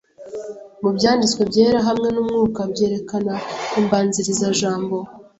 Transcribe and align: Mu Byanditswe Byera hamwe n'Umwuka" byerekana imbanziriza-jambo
Mu 0.81 0.89
Byanditswe 0.97 1.41
Byera 1.49 1.79
hamwe 1.87 2.07
n'Umwuka" 2.11 2.59
byerekana 2.71 3.33
imbanziriza-jambo 3.79 4.97